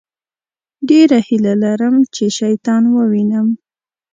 ډېره 0.89 1.17
هیله 1.27 1.53
لرم 1.63 1.95
چې 2.15 2.25
شیطان 2.39 2.83
ووينم. 2.89 3.47